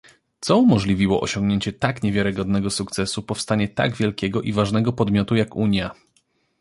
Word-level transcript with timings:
Co 0.41 0.57
umożliwiło 0.57 1.21
osiągnięcie 1.21 1.73
tak 1.73 2.03
niewiarygodnego 2.03 2.69
sukcesu, 2.69 3.21
powstanie 3.23 3.67
tak 3.69 3.95
wielkiego 3.95 4.41
i 4.41 4.53
ważnego 4.53 4.93
podmiotu 4.93 5.35
jak 5.35 5.55
Unia? 5.55 5.91